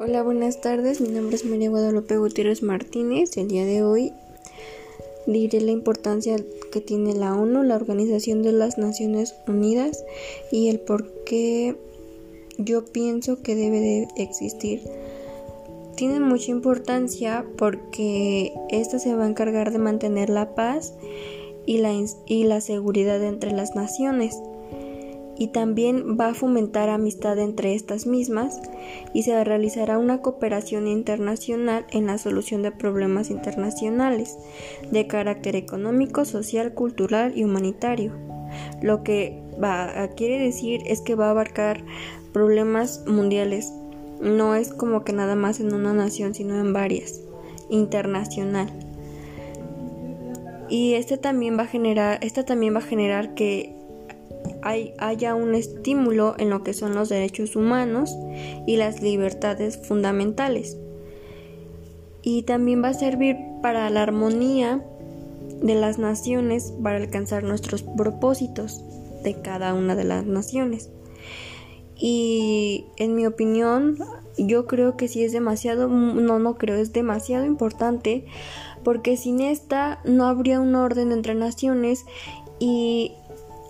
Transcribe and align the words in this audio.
Hola, 0.00 0.22
buenas 0.22 0.60
tardes. 0.60 1.00
Mi 1.00 1.08
nombre 1.08 1.34
es 1.34 1.44
María 1.44 1.70
Guadalupe 1.70 2.18
Gutiérrez 2.18 2.62
Martínez. 2.62 3.36
El 3.36 3.48
día 3.48 3.64
de 3.64 3.82
hoy 3.82 4.12
diré 5.26 5.60
la 5.60 5.72
importancia 5.72 6.36
que 6.70 6.80
tiene 6.80 7.14
la 7.14 7.34
ONU, 7.34 7.64
la 7.64 7.74
Organización 7.74 8.44
de 8.44 8.52
las 8.52 8.78
Naciones 8.78 9.34
Unidas, 9.48 10.04
y 10.52 10.68
el 10.68 10.78
por 10.78 11.24
qué 11.24 11.74
yo 12.58 12.84
pienso 12.84 13.42
que 13.42 13.56
debe 13.56 13.80
de 13.80 14.08
existir. 14.18 14.82
Tiene 15.96 16.20
mucha 16.20 16.52
importancia 16.52 17.44
porque 17.56 18.52
esta 18.68 19.00
se 19.00 19.16
va 19.16 19.24
a 19.24 19.28
encargar 19.28 19.72
de 19.72 19.78
mantener 19.78 20.30
la 20.30 20.54
paz 20.54 20.94
y 21.66 21.78
la, 21.78 21.92
y 22.24 22.44
la 22.44 22.60
seguridad 22.60 23.20
entre 23.24 23.50
las 23.50 23.74
naciones 23.74 24.40
y 25.38 25.48
también 25.48 26.18
va 26.20 26.28
a 26.28 26.34
fomentar 26.34 26.88
amistad 26.88 27.38
entre 27.38 27.74
estas 27.74 28.06
mismas 28.06 28.60
y 29.14 29.22
se 29.22 29.42
realizará 29.44 29.96
una 29.96 30.20
cooperación 30.20 30.88
internacional 30.88 31.86
en 31.90 32.06
la 32.06 32.18
solución 32.18 32.62
de 32.62 32.72
problemas 32.72 33.30
internacionales 33.30 34.36
de 34.90 35.06
carácter 35.06 35.54
económico, 35.54 36.24
social, 36.24 36.74
cultural 36.74 37.32
y 37.36 37.44
humanitario. 37.44 38.12
Lo 38.82 39.04
que 39.04 39.40
va, 39.62 40.08
quiere 40.16 40.38
decir 40.38 40.82
es 40.86 41.00
que 41.00 41.14
va 41.14 41.28
a 41.28 41.30
abarcar 41.30 41.84
problemas 42.32 43.04
mundiales. 43.06 43.72
No 44.20 44.56
es 44.56 44.72
como 44.72 45.04
que 45.04 45.12
nada 45.12 45.36
más 45.36 45.60
en 45.60 45.72
una 45.72 45.92
nación, 45.92 46.34
sino 46.34 46.58
en 46.58 46.72
varias. 46.72 47.20
Internacional. 47.70 48.72
Y 50.68 50.94
este 50.94 51.16
también 51.16 51.56
va 51.58 51.62
a 51.62 51.66
generar, 51.66 52.18
esta 52.22 52.44
también 52.44 52.74
va 52.74 52.78
a 52.78 52.82
generar 52.82 53.34
que 53.34 53.77
haya 54.62 55.34
un 55.34 55.54
estímulo 55.54 56.34
en 56.38 56.50
lo 56.50 56.62
que 56.62 56.74
son 56.74 56.94
los 56.94 57.08
derechos 57.08 57.56
humanos 57.56 58.16
y 58.66 58.76
las 58.76 59.02
libertades 59.02 59.78
fundamentales. 59.78 60.76
Y 62.22 62.42
también 62.42 62.82
va 62.82 62.88
a 62.88 62.94
servir 62.94 63.36
para 63.62 63.88
la 63.90 64.02
armonía 64.02 64.84
de 65.62 65.74
las 65.74 65.98
naciones 65.98 66.72
para 66.82 66.98
alcanzar 66.98 67.42
nuestros 67.42 67.82
propósitos 67.82 68.82
de 69.22 69.40
cada 69.40 69.74
una 69.74 69.94
de 69.94 70.04
las 70.04 70.26
naciones. 70.26 70.90
Y 71.96 72.84
en 72.96 73.14
mi 73.16 73.26
opinión, 73.26 73.98
yo 74.36 74.66
creo 74.66 74.96
que 74.96 75.08
sí 75.08 75.24
es 75.24 75.32
demasiado, 75.32 75.88
no, 75.88 76.38
no 76.38 76.56
creo, 76.56 76.76
es 76.76 76.92
demasiado 76.92 77.44
importante 77.44 78.24
porque 78.84 79.16
sin 79.16 79.40
esta 79.40 80.00
no 80.04 80.26
habría 80.26 80.60
un 80.60 80.74
orden 80.76 81.10
entre 81.10 81.34
naciones 81.34 82.06
y 82.60 83.12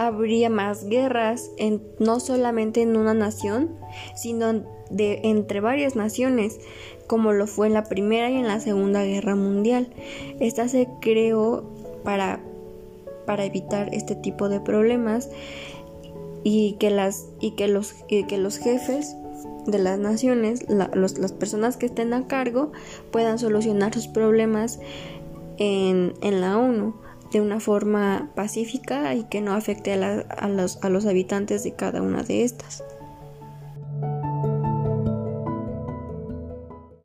habría 0.00 0.48
más 0.48 0.88
guerras 0.88 1.50
en, 1.58 1.82
no 1.98 2.20
solamente 2.20 2.80
en 2.80 2.96
una 2.96 3.12
nación, 3.12 3.76
sino 4.14 4.64
de, 4.88 5.20
entre 5.24 5.60
varias 5.60 5.94
naciones, 5.94 6.58
como 7.06 7.34
lo 7.34 7.46
fue 7.46 7.66
en 7.66 7.74
la 7.74 7.84
Primera 7.84 8.30
y 8.30 8.36
en 8.36 8.46
la 8.46 8.60
Segunda 8.60 9.04
Guerra 9.04 9.36
Mundial. 9.36 9.92
Esta 10.40 10.68
se 10.68 10.88
creó 11.02 11.64
para, 12.02 12.40
para 13.26 13.44
evitar 13.44 13.90
este 13.92 14.14
tipo 14.14 14.48
de 14.48 14.60
problemas 14.60 15.28
y 16.44 16.76
que, 16.80 16.88
las, 16.88 17.26
y 17.38 17.50
que, 17.50 17.68
los, 17.68 17.92
que 18.08 18.38
los 18.38 18.56
jefes 18.56 19.14
de 19.66 19.78
las 19.78 19.98
naciones, 19.98 20.64
las 20.70 21.32
personas 21.32 21.76
que 21.76 21.84
estén 21.84 22.14
a 22.14 22.26
cargo, 22.26 22.72
puedan 23.10 23.38
solucionar 23.38 23.92
sus 23.92 24.08
problemas 24.08 24.80
en, 25.58 26.14
en 26.22 26.40
la 26.40 26.56
ONU 26.56 26.94
de 27.32 27.40
una 27.40 27.60
forma 27.60 28.30
pacífica 28.34 29.14
y 29.14 29.24
que 29.24 29.40
no 29.40 29.54
afecte 29.54 29.92
a, 29.92 30.48
los, 30.48 30.78
a 30.82 30.88
los 30.88 31.06
habitantes 31.06 31.62
de 31.62 31.72
cada 31.72 32.02
una 32.02 32.22
de 32.22 32.44
estas. 32.44 32.84